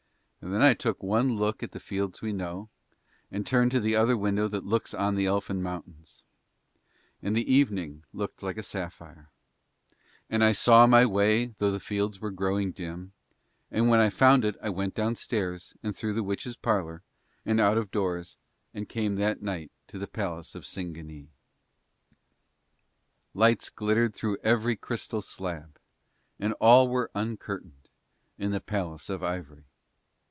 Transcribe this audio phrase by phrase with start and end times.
[0.43, 2.67] And then I took one look at the fields we know,
[3.29, 6.23] and turned to the other window that looks on the elfin mountains.
[7.21, 9.29] And the evening looked like a sapphire.
[10.31, 13.11] And I saw my way though the fields were growing dim,
[13.69, 17.03] and when I found it I went downstairs and through the witch's parlour,
[17.45, 18.35] and out of doors
[18.73, 21.27] and came that night to the palace of Singanee.
[23.35, 25.77] Lights glittered through every crystal slab
[26.39, 27.89] and all were uncurtained
[28.39, 29.65] in the palace of ivory.